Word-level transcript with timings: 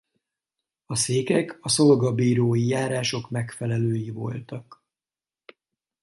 A 0.85 0.95
székek 0.95 1.57
a 1.61 1.69
szolgabírói 1.69 2.67
járások 2.67 3.29
megfelelői 3.29 4.09
voltak. 4.09 4.83